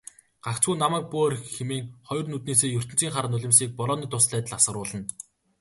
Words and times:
"Гагцхүү 0.45 0.73
намайг 0.77 1.05
бүү 1.11 1.21
орхи" 1.25 1.49
хэмээн 1.57 1.85
хоёр 2.09 2.25
нүднээсээ 2.29 2.73
ертөнцийн 2.79 3.13
хар 3.13 3.27
нулимсыг 3.31 3.69
борооны 3.79 4.05
дусал 4.09 4.35
адил 4.39 4.55
асгаруулна. 4.57 5.01